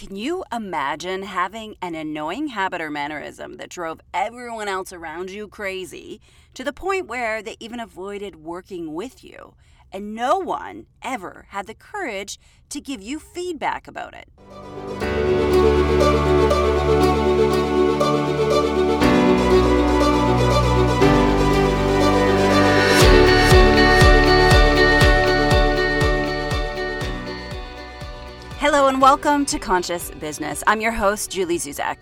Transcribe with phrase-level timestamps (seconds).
[0.00, 5.46] Can you imagine having an annoying habit or mannerism that drove everyone else around you
[5.46, 6.22] crazy
[6.54, 9.56] to the point where they even avoided working with you?
[9.92, 12.40] And no one ever had the courage
[12.70, 14.30] to give you feedback about it.
[28.72, 30.62] Hello and welcome to Conscious Business.
[30.64, 31.96] I'm your host, Julie Zuzak.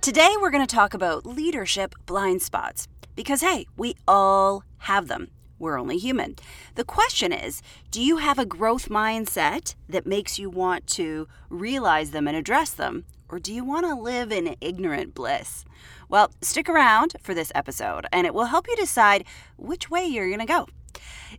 [0.00, 2.86] Today we're going to talk about leadership blind spots
[3.16, 5.32] because, hey, we all have them.
[5.58, 6.36] We're only human.
[6.76, 12.12] The question is do you have a growth mindset that makes you want to realize
[12.12, 13.04] them and address them?
[13.28, 15.64] Or do you want to live in ignorant bliss?
[16.08, 19.24] Well, stick around for this episode and it will help you decide
[19.56, 20.68] which way you're going to go.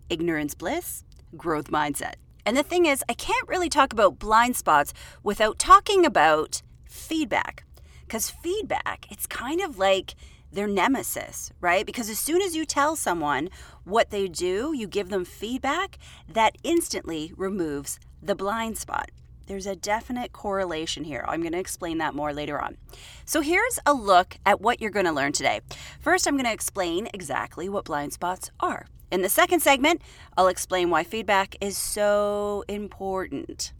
[0.10, 1.06] Ignorance bliss,
[1.38, 2.16] growth mindset.
[2.46, 4.94] And the thing is, I can't really talk about blind spots
[5.24, 7.64] without talking about feedback.
[8.06, 10.16] Because feedback, it's kind of like
[10.52, 11.86] their nemesis, right?
[11.86, 13.50] Because as soon as you tell someone
[13.86, 15.98] what they do, you give them feedback,
[16.32, 19.10] that instantly removes the blind spot.
[19.48, 21.26] There's a definite correlation here.
[21.28, 22.78] I'm going to explain that more later on.
[23.26, 25.60] So, here's a look at what you're going to learn today.
[26.00, 28.86] First, I'm going to explain exactly what blind spots are.
[29.14, 30.02] In the second segment,
[30.36, 33.72] I'll explain why feedback is so important.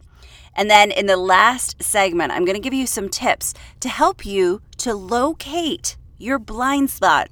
[0.54, 4.24] And then in the last segment, I'm going to give you some tips to help
[4.24, 7.30] you to locate your blind spot.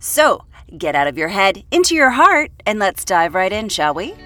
[0.00, 3.94] So get out of your head into your heart and let's dive right in, shall
[3.94, 4.16] we?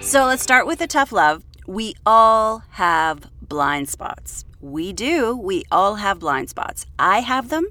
[0.00, 1.42] So let's start with the tough love.
[1.66, 4.44] We all have blind spots.
[4.66, 5.36] We do.
[5.36, 6.86] We all have blind spots.
[6.98, 7.68] I have them.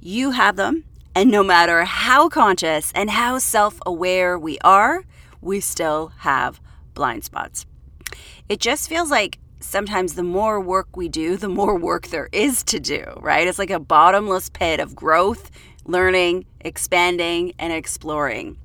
[0.00, 0.84] You have them.
[1.14, 5.04] And no matter how conscious and how self aware we are,
[5.40, 6.60] we still have
[6.92, 7.64] blind spots.
[8.50, 12.62] It just feels like sometimes the more work we do, the more work there is
[12.64, 13.48] to do, right?
[13.48, 15.50] It's like a bottomless pit of growth,
[15.86, 18.58] learning, expanding, and exploring.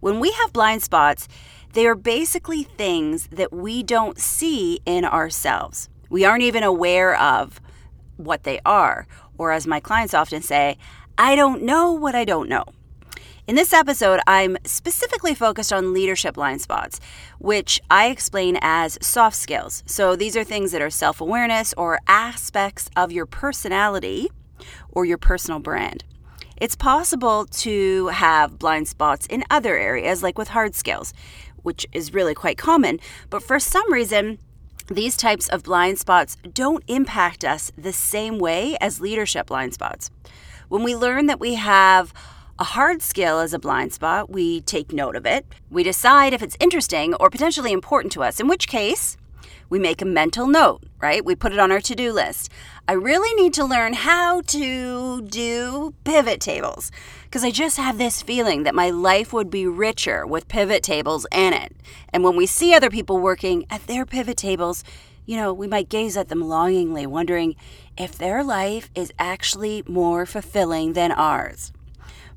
[0.00, 1.28] When we have blind spots,
[1.74, 5.88] they are basically things that we don't see in ourselves.
[6.08, 7.60] We aren't even aware of
[8.16, 9.06] what they are.
[9.36, 10.78] Or, as my clients often say,
[11.16, 12.64] I don't know what I don't know.
[13.46, 17.00] In this episode, I'm specifically focused on leadership blind spots,
[17.38, 19.82] which I explain as soft skills.
[19.86, 24.28] So these are things that are self awareness or aspects of your personality
[24.90, 26.04] or your personal brand.
[26.58, 31.14] It's possible to have blind spots in other areas, like with hard skills,
[31.62, 34.38] which is really quite common, but for some reason,
[34.88, 40.10] these types of blind spots don't impact us the same way as leadership blind spots.
[40.68, 42.14] When we learn that we have
[42.58, 45.46] a hard skill as a blind spot, we take note of it.
[45.70, 49.17] We decide if it's interesting or potentially important to us, in which case,
[49.68, 51.24] we make a mental note, right?
[51.24, 52.50] We put it on our to do list.
[52.86, 56.90] I really need to learn how to do pivot tables
[57.24, 61.26] because I just have this feeling that my life would be richer with pivot tables
[61.32, 61.76] in it.
[62.10, 64.84] And when we see other people working at their pivot tables,
[65.26, 67.54] you know, we might gaze at them longingly, wondering
[67.98, 71.70] if their life is actually more fulfilling than ours.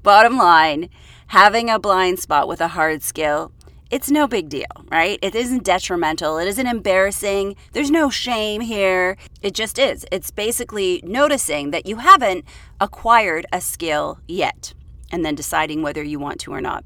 [0.03, 0.90] Bottom line,
[1.28, 3.53] having a blind spot with a hard skill
[3.91, 5.19] it's no big deal, right?
[5.22, 6.38] It isn't detrimental.
[6.38, 7.57] It isn't embarrassing.
[7.74, 9.18] There's no shame here.
[9.41, 10.06] It just is.
[10.12, 12.46] It's basically noticing that you haven't
[12.79, 14.74] acquired a skill yet
[15.12, 16.85] and then deciding whether you want to or not.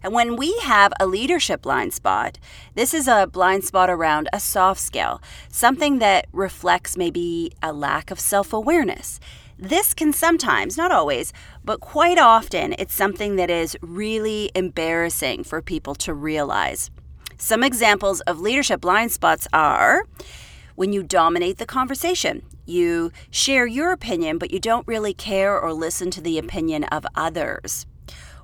[0.00, 2.38] And when we have a leadership blind spot,
[2.76, 5.20] this is a blind spot around a soft skill,
[5.50, 9.18] something that reflects maybe a lack of self awareness.
[9.60, 11.32] This can sometimes, not always,
[11.64, 16.92] but quite often, it's something that is really embarrassing for people to realize.
[17.38, 20.04] Some examples of leadership blind spots are
[20.76, 22.42] when you dominate the conversation.
[22.66, 27.04] You share your opinion, but you don't really care or listen to the opinion of
[27.16, 27.84] others.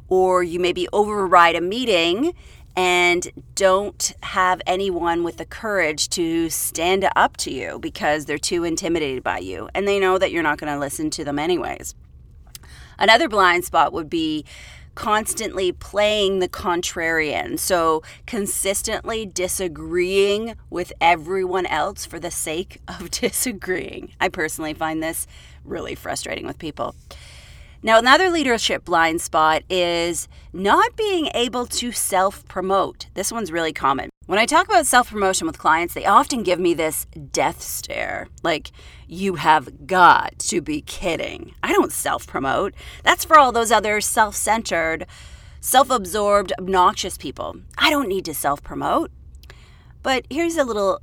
[0.09, 2.35] Or you maybe override a meeting
[2.77, 8.65] and don't have anyone with the courage to stand up to you because they're too
[8.65, 11.95] intimidated by you and they know that you're not going to listen to them anyways.
[12.99, 14.45] Another blind spot would be
[14.95, 17.59] constantly playing the contrarian.
[17.59, 24.13] So, consistently disagreeing with everyone else for the sake of disagreeing.
[24.21, 25.27] I personally find this
[25.65, 26.95] really frustrating with people.
[27.85, 33.09] Now, another leadership blind spot is not being able to self promote.
[33.13, 34.09] This one's really common.
[34.25, 38.29] When I talk about self promotion with clients, they often give me this death stare
[38.43, 38.73] like,
[39.07, 41.55] you have got to be kidding.
[41.63, 42.73] I don't self promote.
[43.03, 45.07] That's for all those other self centered,
[45.61, 47.57] self absorbed, obnoxious people.
[47.77, 49.11] I don't need to self promote.
[50.03, 51.03] But here's a little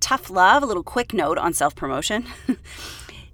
[0.00, 2.24] tough love, a little quick note on self promotion.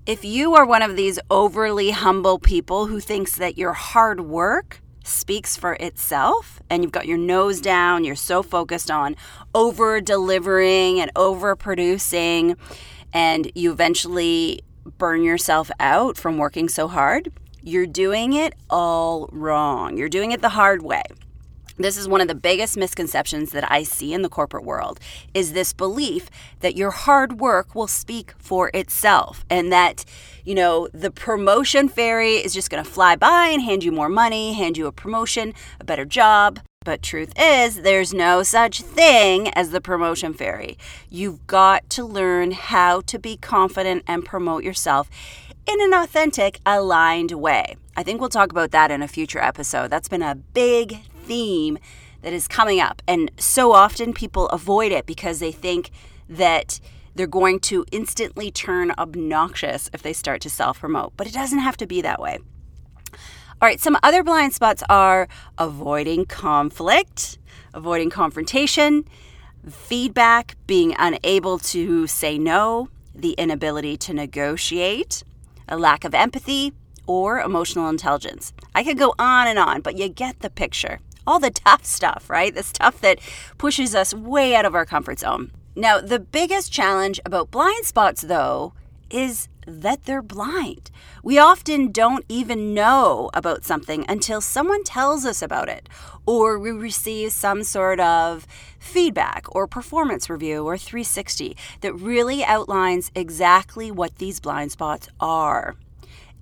[0.09, 4.81] if you are one of these overly humble people who thinks that your hard work
[5.05, 9.15] speaks for itself and you've got your nose down, you're so focused on
[9.55, 12.57] over delivering and over producing,
[13.13, 14.63] and you eventually
[14.97, 17.31] burn yourself out from working so hard,
[17.63, 19.99] you're doing it all wrong.
[19.99, 21.03] You're doing it the hard way.
[21.79, 24.99] This is one of the biggest misconceptions that I see in the corporate world
[25.33, 26.29] is this belief
[26.59, 30.05] that your hard work will speak for itself and that,
[30.45, 34.09] you know, the promotion fairy is just going to fly by and hand you more
[34.09, 36.59] money, hand you a promotion, a better job.
[36.85, 40.79] But truth is, there's no such thing as the promotion fairy.
[41.09, 45.09] You've got to learn how to be confident and promote yourself
[45.69, 47.77] in an authentic, aligned way.
[47.97, 49.91] I think we'll talk about that in a future episode.
[49.91, 51.79] That's been a big theme
[52.23, 53.03] that is coming up.
[53.07, 55.91] And so often people avoid it because they think
[56.29, 56.81] that
[57.15, 61.13] they're going to instantly turn obnoxious if they start to self promote.
[61.17, 62.39] But it doesn't have to be that way.
[63.61, 65.27] All right, some other blind spots are
[65.59, 67.39] avoiding conflict,
[67.75, 69.05] avoiding confrontation,
[69.69, 75.25] feedback, being unable to say no, the inability to negotiate,
[75.69, 76.73] a lack of empathy,
[77.09, 78.53] or emotional intelligence.
[78.77, 82.29] I could go on and on, but you get the picture all the tough stuff,
[82.31, 82.55] right?
[82.55, 83.21] The stuff that
[83.59, 85.53] pushes us way out of our comfort zone.
[85.77, 88.73] Now, the biggest challenge about blind spots, though,
[89.11, 90.91] is that they're blind.
[91.23, 95.89] We often don't even know about something until someone tells us about it,
[96.27, 98.47] or we receive some sort of
[98.79, 105.77] feedback or performance review or 360 that really outlines exactly what these blind spots are.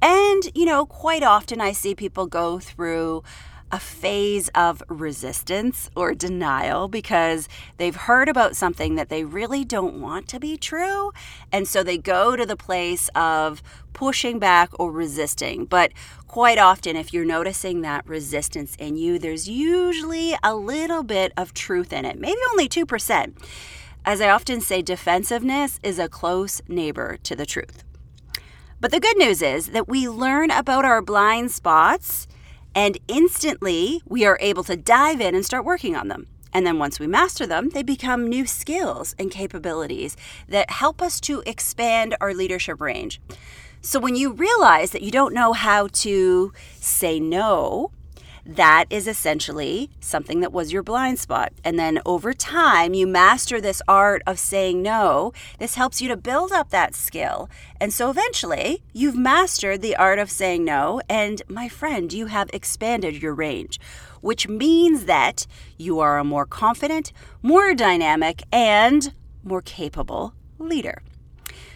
[0.00, 3.24] And, you know, quite often I see people go through
[3.72, 7.48] a phase of resistance or denial because
[7.78, 11.12] they've heard about something that they really don't want to be true.
[11.50, 15.64] And so they go to the place of pushing back or resisting.
[15.64, 15.92] But
[16.28, 21.54] quite often, if you're noticing that resistance in you, there's usually a little bit of
[21.54, 23.34] truth in it, maybe only 2%.
[24.04, 27.82] As I often say, defensiveness is a close neighbor to the truth.
[28.80, 32.28] But the good news is that we learn about our blind spots
[32.76, 36.28] and instantly we are able to dive in and start working on them.
[36.52, 40.16] And then once we master them, they become new skills and capabilities
[40.48, 43.20] that help us to expand our leadership range.
[43.80, 47.90] So when you realize that you don't know how to say no,
[48.46, 51.52] that is essentially something that was your blind spot.
[51.64, 55.32] And then over time, you master this art of saying no.
[55.58, 57.50] This helps you to build up that skill.
[57.80, 61.00] And so eventually, you've mastered the art of saying no.
[61.08, 63.80] And my friend, you have expanded your range,
[64.20, 65.46] which means that
[65.76, 71.02] you are a more confident, more dynamic, and more capable leader.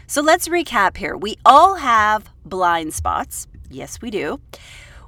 [0.07, 1.17] So let's recap here.
[1.17, 3.49] We all have blind spots.
[3.71, 4.41] Yes, we do.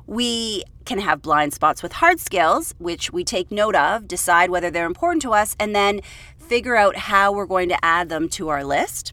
[0.06, 4.70] We can have blind spots with hard skills, which we take note of, decide whether
[4.70, 6.00] they're important to us, and then
[6.36, 9.12] figure out how we're going to add them to our list.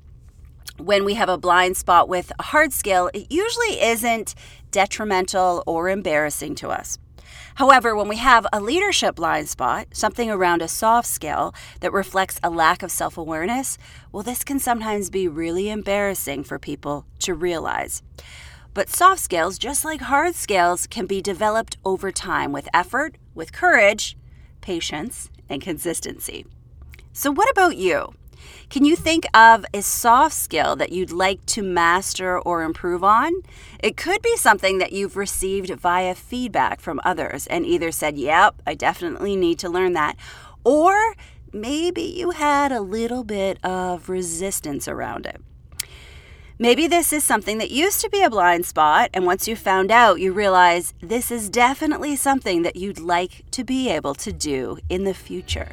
[0.78, 4.36] When we have a blind spot with a hard skill, it usually isn't
[4.72, 6.98] detrimental or embarrassing to us.
[7.56, 12.40] However, when we have a leadership blind spot, something around a soft skill that reflects
[12.42, 13.78] a lack of self awareness,
[14.12, 18.02] well, this can sometimes be really embarrassing for people to realize.
[18.74, 23.52] But soft skills, just like hard skills, can be developed over time with effort, with
[23.52, 24.16] courage,
[24.62, 26.46] patience, and consistency.
[27.12, 28.14] So, what about you?
[28.70, 33.34] Can you think of a soft skill that you'd like to master or improve on?
[33.80, 38.62] It could be something that you've received via feedback from others and either said, Yep,
[38.68, 40.16] I definitely need to learn that.
[40.64, 41.16] Or
[41.52, 45.42] maybe you had a little bit of resistance around it.
[46.62, 49.92] Maybe this is something that used to be a blind spot, and once you found
[49.92, 54.78] out, you realize this is definitely something that you'd like to be able to do
[54.90, 55.72] in the future.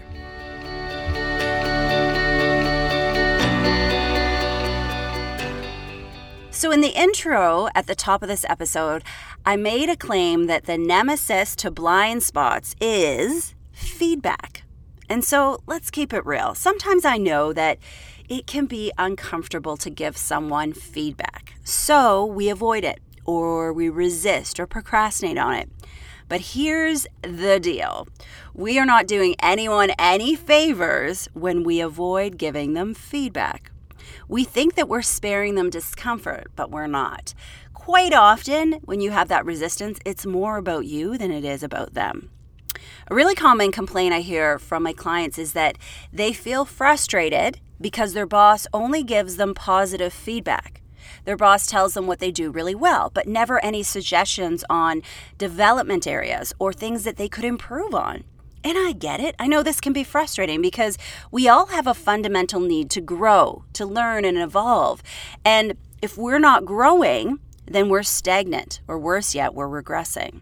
[6.53, 9.03] So, in the intro at the top of this episode,
[9.45, 14.63] I made a claim that the nemesis to blind spots is feedback.
[15.09, 16.55] And so let's keep it real.
[16.55, 17.79] Sometimes I know that
[18.29, 21.55] it can be uncomfortable to give someone feedback.
[21.63, 25.71] So we avoid it, or we resist, or procrastinate on it.
[26.29, 28.09] But here's the deal
[28.53, 33.71] we are not doing anyone any favors when we avoid giving them feedback.
[34.29, 37.33] We think that we're sparing them discomfort, but we're not.
[37.75, 41.95] Quite often, when you have that resistance, it's more about you than it is about
[41.95, 42.31] them.
[43.09, 45.79] A really common complaint I hear from my clients is that
[46.13, 50.83] they feel frustrated because their boss only gives them positive feedback.
[51.25, 55.03] Their boss tells them what they do really well, but never any suggestions on
[55.39, 58.25] development areas or things that they could improve on.
[58.65, 59.37] And I get it.
[59.39, 60.99] I know this can be frustrating because
[61.31, 65.01] we all have a fundamental need to grow, to learn and evolve.
[65.45, 70.41] And if we're not growing, then we're stagnant, or worse yet, we're regressing.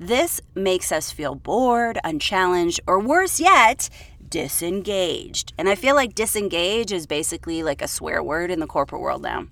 [0.00, 3.90] This makes us feel bored, unchallenged, or worse yet,
[4.26, 5.52] disengaged.
[5.58, 9.20] And I feel like disengage is basically like a swear word in the corporate world
[9.20, 9.48] now.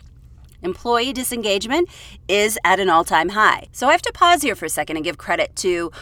[0.62, 1.90] Employee disengagement
[2.28, 3.68] is at an all time high.
[3.72, 5.92] So I have to pause here for a second and give credit to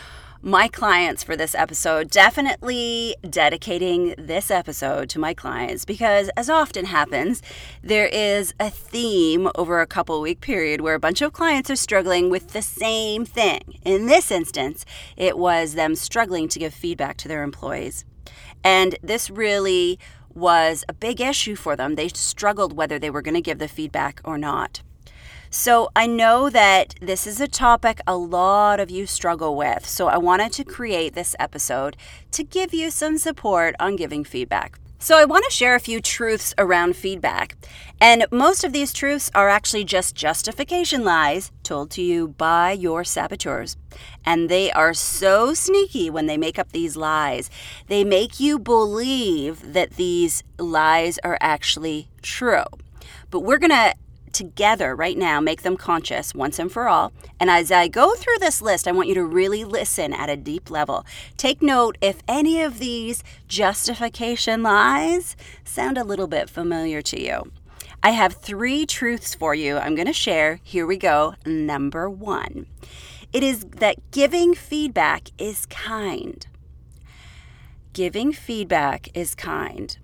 [0.43, 6.87] my clients for this episode, definitely dedicating this episode to my clients because, as often
[6.87, 7.43] happens,
[7.83, 11.76] there is a theme over a couple week period where a bunch of clients are
[11.76, 13.78] struggling with the same thing.
[13.85, 14.85] In this instance,
[15.16, 18.05] it was them struggling to give feedback to their employees.
[18.62, 19.99] And this really
[20.35, 21.95] was a big issue for them.
[21.95, 24.83] They struggled whether they were going to give the feedback or not.
[25.50, 29.87] So I know that this is a topic a lot of you struggle with.
[29.87, 31.97] So I wanted to create this episode
[32.33, 34.79] to give you some support on giving feedback.
[34.99, 37.55] So, I want to share a few truths around feedback.
[38.00, 43.05] And most of these truths are actually just justification lies told to you by your
[43.05, 43.76] saboteurs.
[44.25, 47.50] And they are so sneaky when they make up these lies.
[47.88, 52.65] They make you believe that these lies are actually true.
[53.31, 53.95] But we're going to
[54.37, 57.12] together right now, make them conscious once and for all.
[57.40, 60.37] And as I go through this list, I want you to really listen at a
[60.37, 61.07] deep level.
[61.37, 67.50] Take note if any of these justification lies sound a little bit familiar to you.
[68.02, 70.61] I have three truths for you I'm going to share.
[70.62, 71.35] Here we go.
[71.45, 72.66] Number one
[73.33, 76.47] it is that giving feedback is kind.
[77.93, 79.97] Giving feedback is kind.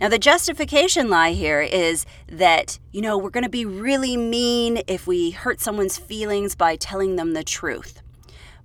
[0.00, 4.82] Now, the justification lie here is that, you know, we're going to be really mean
[4.86, 8.02] if we hurt someone's feelings by telling them the truth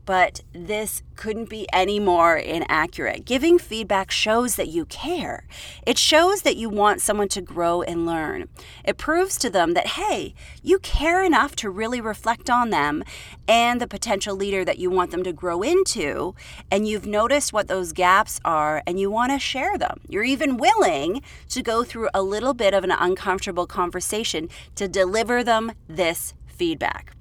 [0.10, 3.26] but this couldn't be any more inaccurate.
[3.26, 5.46] Giving feedback shows that you care.
[5.86, 8.50] It shows that you want someone to grow and learn.
[8.84, 13.04] It proves to them that, hey, you care enough to really reflect on them
[13.48, 16.34] and the potential leader that you want them to grow into,
[16.72, 20.00] and you've noticed what those gaps are and you want to share them.
[20.08, 25.44] You're even willing to go through a little bit of an uncomfortable conversation to deliver
[25.44, 27.14] them this feedback.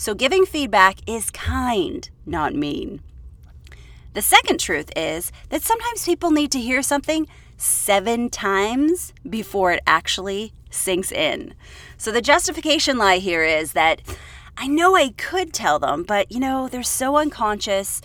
[0.00, 3.02] So giving feedback is kind, not mean.
[4.14, 7.28] The second truth is that sometimes people need to hear something
[7.58, 11.52] seven times before it actually sinks in.
[11.98, 14.00] So the justification lie here is that
[14.56, 18.00] I know I could tell them, but you know, they're so unconscious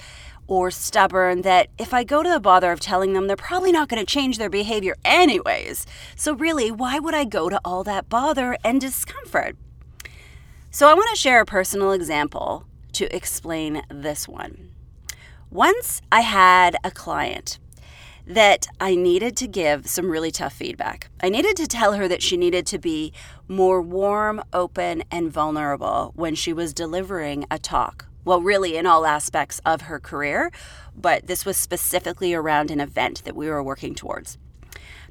[0.48, 3.88] or stubborn that if I go to the bother of telling them, they're probably not
[3.88, 5.88] going to change their behavior anyways.
[6.18, 9.56] So, really, why would I go to all that bother and discomfort?
[10.76, 14.72] So, I want to share a personal example to explain this one.
[15.50, 17.60] Once I had a client
[18.28, 21.10] that I needed to give some really tough feedback.
[21.22, 23.14] I needed to tell her that she needed to be
[23.48, 28.08] more warm, open, and vulnerable when she was delivering a talk.
[28.26, 30.52] Well, really, in all aspects of her career,
[30.94, 34.38] but this was specifically around an event that we were working towards.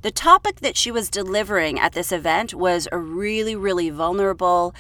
[0.02, 4.74] The topic that she was delivering at this event was a really, really vulnerable,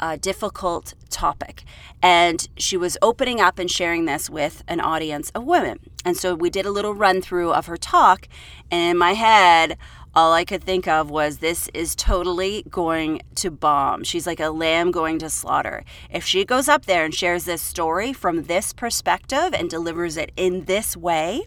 [0.00, 1.64] a difficult topic.
[2.02, 5.78] And she was opening up and sharing this with an audience of women.
[6.04, 8.28] And so we did a little run through of her talk.
[8.70, 9.78] And in my head,
[10.14, 14.04] all I could think of was this is totally going to bomb.
[14.04, 15.84] She's like a lamb going to slaughter.
[16.08, 20.30] If she goes up there and shares this story from this perspective and delivers it
[20.36, 21.46] in this way,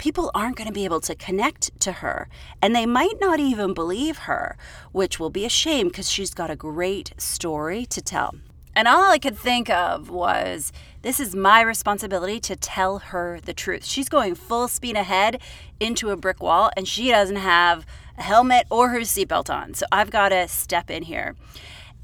[0.00, 2.26] people aren't going to be able to connect to her
[2.62, 4.56] and they might not even believe her,
[4.92, 8.34] which will be a shame because she's got a great story to tell.
[8.74, 13.52] And all I could think of was this is my responsibility to tell her the
[13.52, 13.84] truth.
[13.84, 15.38] She's going full speed ahead
[15.78, 17.84] into a brick wall and she doesn't have
[18.16, 19.74] a helmet or her seatbelt on.
[19.74, 21.36] So I've got to step in here.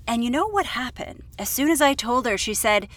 [0.06, 1.22] And you know what happened?
[1.38, 2.88] As soon as I told her, she said,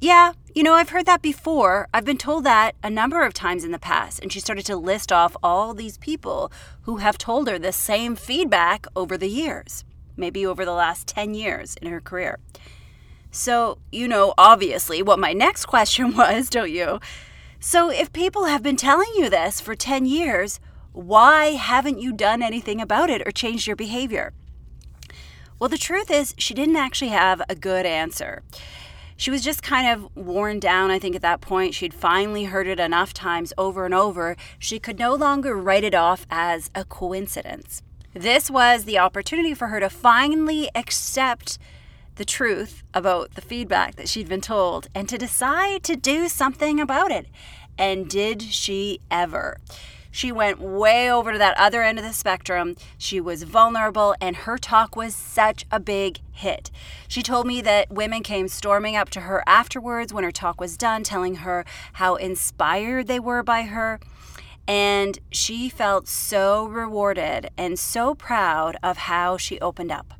[0.00, 1.88] yeah, you know, I've heard that before.
[1.92, 4.20] I've been told that a number of times in the past.
[4.20, 6.50] And she started to list off all these people
[6.82, 9.84] who have told her the same feedback over the years,
[10.16, 12.38] maybe over the last 10 years in her career.
[13.30, 16.98] So, you know, obviously, what my next question was, don't you?
[17.60, 20.60] So, if people have been telling you this for 10 years,
[20.92, 24.32] why haven't you done anything about it or changed your behavior?
[25.58, 28.42] Well, the truth is, she didn't actually have a good answer.
[29.20, 31.74] She was just kind of worn down, I think, at that point.
[31.74, 34.34] She'd finally heard it enough times over and over.
[34.58, 37.82] She could no longer write it off as a coincidence.
[38.14, 41.58] This was the opportunity for her to finally accept
[42.14, 46.80] the truth about the feedback that she'd been told and to decide to do something
[46.80, 47.26] about it.
[47.76, 49.58] And did she ever?
[50.10, 52.76] She went way over to that other end of the spectrum.
[52.98, 56.70] She was vulnerable, and her talk was such a big hit.
[57.06, 60.76] She told me that women came storming up to her afterwards when her talk was
[60.76, 61.64] done, telling her
[61.94, 64.00] how inspired they were by her.
[64.66, 70.14] And she felt so rewarded and so proud of how she opened up.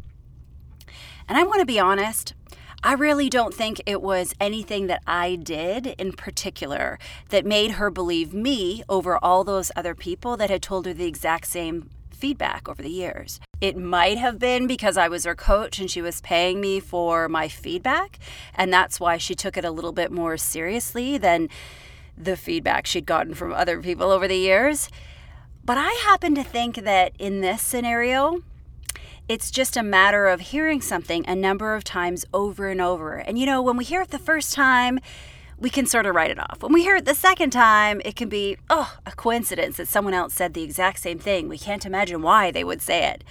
[1.28, 2.34] And I want to be honest,
[2.82, 7.90] I really don't think it was anything that I did in particular that made her
[7.90, 12.70] believe me over all those other people that had told her the exact same feedback
[12.70, 13.38] over the years.
[13.60, 17.28] It might have been because I was her coach and she was paying me for
[17.28, 18.18] my feedback,
[18.54, 21.50] and that's why she took it a little bit more seriously than
[22.16, 24.88] the feedback she'd gotten from other people over the years.
[25.62, 28.42] But I happen to think that in this scenario,
[29.30, 33.14] it's just a matter of hearing something a number of times over and over.
[33.14, 34.98] And you know, when we hear it the first time,
[35.56, 36.64] we can sort of write it off.
[36.64, 40.14] When we hear it the second time, it can be, oh, a coincidence that someone
[40.14, 41.48] else said the exact same thing.
[41.48, 43.22] We can't imagine why they would say it.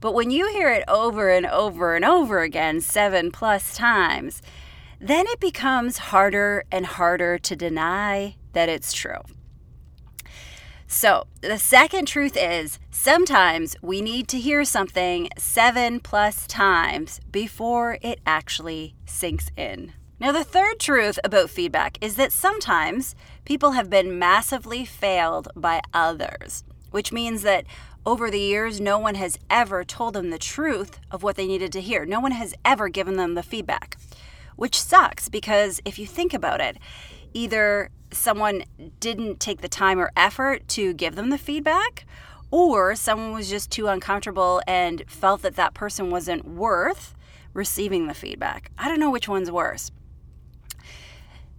[0.00, 4.42] But when you hear it over and over and over again, seven plus times,
[5.00, 9.22] then it becomes harder and harder to deny that it's true.
[10.92, 17.98] So, the second truth is sometimes we need to hear something seven plus times before
[18.02, 19.92] it actually sinks in.
[20.18, 25.80] Now, the third truth about feedback is that sometimes people have been massively failed by
[25.94, 27.66] others, which means that
[28.04, 31.70] over the years, no one has ever told them the truth of what they needed
[31.70, 32.04] to hear.
[32.04, 33.96] No one has ever given them the feedback,
[34.56, 36.78] which sucks because if you think about it,
[37.32, 38.64] either someone
[38.98, 42.06] didn't take the time or effort to give them the feedback,
[42.50, 47.14] or someone was just too uncomfortable and felt that that person wasn't worth
[47.52, 48.70] receiving the feedback.
[48.78, 49.90] I don't know which one's worse.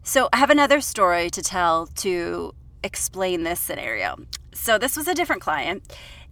[0.03, 4.17] So, I have another story to tell to explain this scenario.
[4.53, 5.83] So, this was a different client,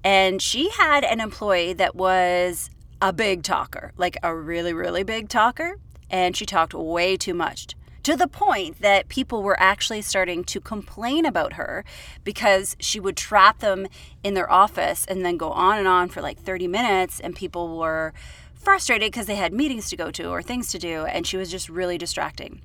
[0.04, 2.70] and she had an employee that was
[3.02, 5.76] a big talker, like a really, really big talker,
[6.10, 10.60] and she talked way too much to the point that people were actually starting to
[10.60, 11.84] complain about her
[12.24, 13.88] because she would trap them
[14.24, 17.78] in their office and then go on and on for like 30 minutes and people
[17.78, 18.14] were
[18.54, 21.52] frustrated because they had meetings to go to or things to do and she was
[21.52, 22.62] just really distracting.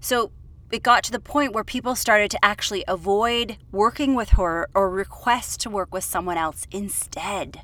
[0.00, 0.30] So
[0.70, 4.88] it got to the point where people started to actually avoid working with her or
[4.88, 7.62] request to work with someone else instead.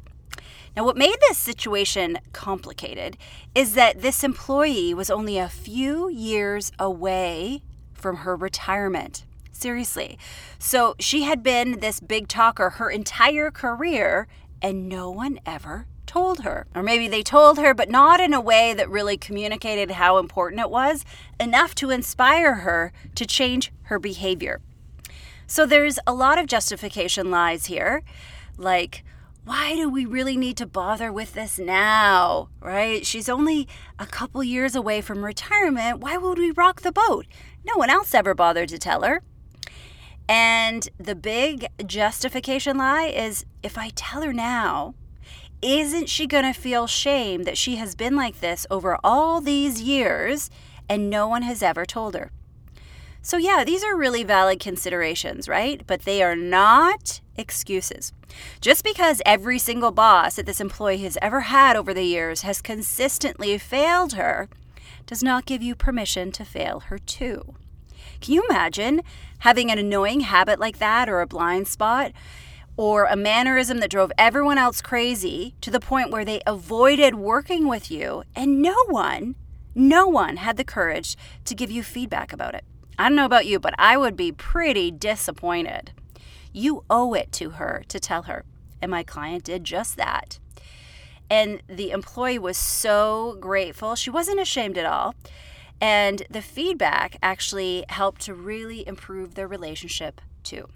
[0.77, 3.17] Now, what made this situation complicated
[3.55, 7.63] is that this employee was only a few years away
[7.95, 9.25] from her retirement.
[9.53, 10.19] Seriously.
[10.59, 14.29] So she had been this big talker her entire career,
[14.61, 16.67] and no one ever told her.
[16.75, 20.61] Or maybe they told her, but not in a way that really communicated how important
[20.61, 21.07] it was,
[21.41, 24.61] enough to inspire her to change her behavior.
[25.47, 28.03] So there's a lot of justification lies here,
[28.59, 29.03] like,
[29.47, 32.49] why do we really need to bother with this now?
[32.61, 33.07] Right?
[33.07, 36.01] She's only a couple years away from retirement.
[36.01, 37.27] Why would we rock the boat?
[37.65, 39.23] No one else ever bothered to tell her.
[40.29, 44.97] And the big justification lie is if I tell her now,
[45.63, 49.81] isn't she going to feel shame that she has been like this over all these
[49.81, 50.51] years
[50.89, 52.33] and no one has ever told her?
[53.27, 55.85] So, yeah, these are really valid considerations, right?
[55.85, 58.13] But they are not excuses.
[58.61, 62.63] Just because every single boss that this employee has ever had over the years has
[62.63, 64.49] consistently failed her
[65.07, 67.57] does not give you permission to fail her too.
[68.21, 69.03] Can you imagine
[69.41, 72.13] having an annoying habit like that or a blind spot?
[72.77, 77.67] Or a mannerism that drove everyone else crazy to the point where they avoided working
[77.67, 79.35] with you, and no one,
[79.75, 82.63] no one had the courage to give you feedback about it.
[82.99, 85.93] I don't know about you, but I would be pretty disappointed.
[86.53, 88.45] You owe it to her to tell her.
[88.81, 90.39] And my client did just that.
[91.29, 93.95] And the employee was so grateful.
[93.95, 95.15] She wasn't ashamed at all.
[95.81, 100.69] And the feedback actually helped to really improve their relationship too.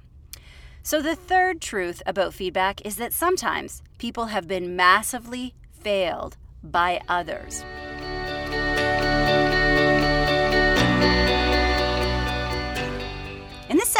[0.83, 7.01] So, the third truth about feedback is that sometimes people have been massively failed by
[7.09, 7.65] others.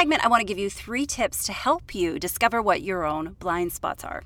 [0.01, 3.37] Segment, I want to give you three tips to help you discover what your own
[3.39, 4.23] blind spots are.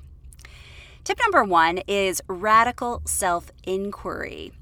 [1.03, 4.53] Tip number one is radical self inquiry.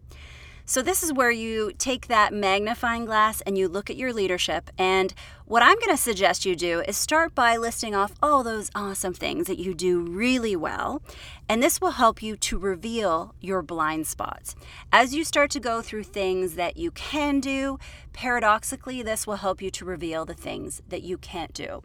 [0.65, 4.69] So, this is where you take that magnifying glass and you look at your leadership.
[4.77, 8.71] And what I'm going to suggest you do is start by listing off all those
[8.73, 11.01] awesome things that you do really well.
[11.49, 14.55] And this will help you to reveal your blind spots.
[14.89, 17.77] As you start to go through things that you can do,
[18.13, 21.83] paradoxically, this will help you to reveal the things that you can't do.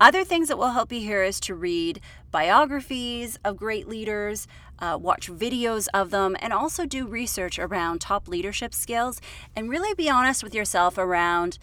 [0.00, 2.00] Other things that will help you here is to read
[2.32, 4.48] biographies of great leaders,
[4.84, 9.20] uh, watch videos of them, and also do research around top leadership skills
[9.56, 11.58] and really be honest with yourself around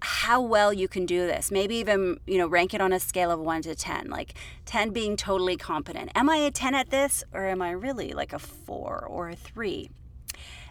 [0.00, 1.50] how well you can do this.
[1.50, 4.34] Maybe even, you know, rank it on a scale of 1 to 10, like
[4.66, 6.10] 10 being totally competent.
[6.14, 9.36] Am I a 10 at this or am I really like a 4 or a
[9.36, 9.90] 3?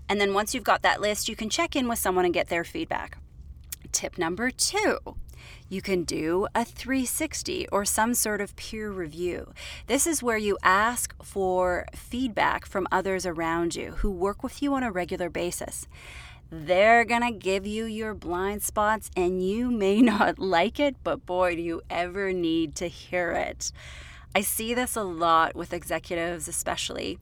[0.07, 2.47] And then once you've got that list, you can check in with someone and get
[2.47, 3.17] their feedback.
[3.91, 4.99] Tip number 2
[5.69, 9.53] you can do a 360 or some sort of peer review.
[9.87, 14.73] This is where you ask for feedback from others around you who work with you
[14.73, 15.87] on a regular basis.
[16.49, 21.25] They're going to give you your blind spots, and you may not like it, but
[21.25, 23.71] boy, do you ever need to hear it.
[24.33, 27.19] I see this a lot with executives, especially.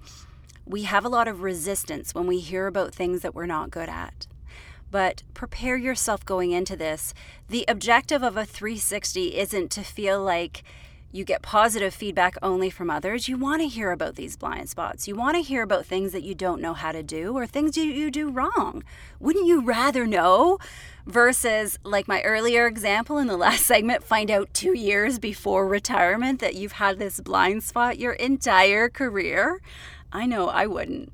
[0.66, 3.90] We have a lot of resistance when we hear about things that we're not good
[3.90, 4.28] at
[4.96, 7.14] but prepare yourself going into this.
[7.50, 10.64] The objective of a 360 isn't to feel like
[11.12, 13.28] you get positive feedback only from others.
[13.28, 15.06] You want to hear about these blind spots.
[15.06, 17.76] You want to hear about things that you don't know how to do or things
[17.76, 18.86] you, you do wrong.
[19.20, 20.60] Wouldn't you rather know?
[21.06, 26.40] Versus, like my earlier example in the last segment, find out two years before retirement
[26.40, 29.60] that you've had this blind spot your entire career?
[30.14, 31.12] I know I wouldn't.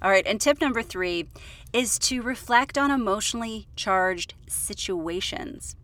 [0.00, 1.26] All right, and tip number three
[1.72, 5.76] is to reflect on emotionally charged situations.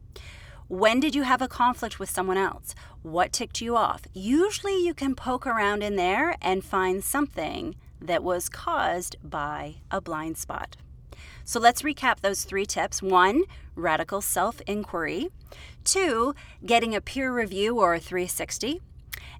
[0.68, 2.74] When did you have a conflict with someone else?
[3.02, 4.02] What ticked you off?
[4.14, 10.00] Usually you can poke around in there and find something that was caused by a
[10.00, 10.76] blind spot.
[11.44, 13.02] So let's recap those three tips.
[13.02, 13.42] One,
[13.76, 15.28] radical self inquiry.
[15.84, 18.80] Two, getting a peer review or a 360.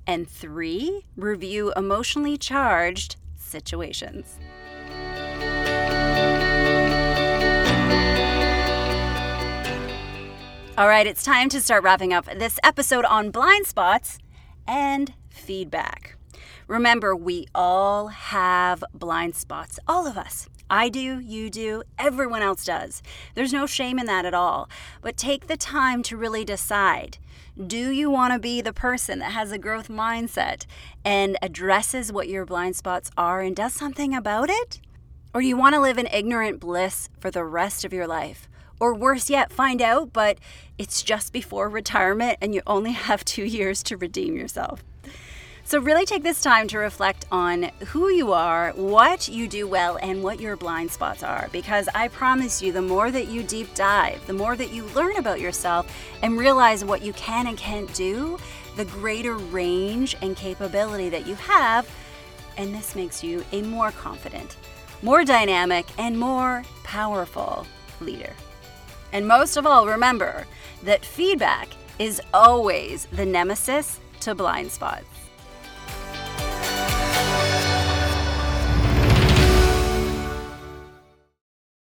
[0.06, 4.38] And three, review emotionally charged situations.
[10.76, 14.18] All right, it's time to start wrapping up this episode on blind spots
[14.66, 16.16] and feedback.
[16.66, 20.48] Remember, we all have blind spots, all of us.
[20.68, 23.04] I do, you do, everyone else does.
[23.36, 24.68] There's no shame in that at all.
[25.00, 27.18] But take the time to really decide
[27.68, 30.66] do you want to be the person that has a growth mindset
[31.04, 34.80] and addresses what your blind spots are and does something about it?
[35.32, 38.48] Or do you want to live in ignorant bliss for the rest of your life?
[38.80, 40.38] Or worse yet, find out, but
[40.78, 44.82] it's just before retirement and you only have two years to redeem yourself.
[45.66, 49.98] So, really take this time to reflect on who you are, what you do well,
[50.02, 51.48] and what your blind spots are.
[51.52, 55.16] Because I promise you, the more that you deep dive, the more that you learn
[55.16, 55.90] about yourself
[56.22, 58.38] and realize what you can and can't do,
[58.76, 61.88] the greater range and capability that you have.
[62.58, 64.58] And this makes you a more confident,
[65.00, 67.66] more dynamic, and more powerful
[68.00, 68.34] leader.
[69.14, 70.44] And most of all, remember
[70.82, 71.68] that feedback
[72.00, 75.06] is always the nemesis to blind spots.